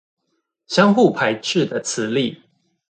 [0.65, 2.41] 相互排斥的磁力